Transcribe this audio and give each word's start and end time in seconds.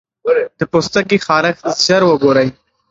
د 0.57 0.59
پوستکي 0.71 1.17
خارښت 1.25 1.65
ژر 1.85 2.01
وګورئ. 2.07 2.47